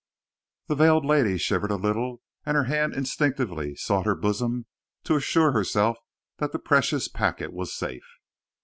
[0.65, 4.65] The veiled lady shivered a little, and her hand instinctively sought her bosom
[5.03, 5.99] to assure herself
[6.37, 8.17] that the precious packet was safe.